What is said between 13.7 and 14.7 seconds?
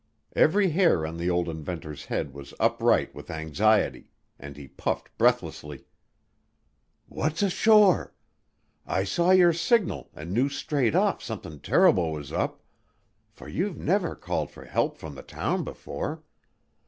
never called for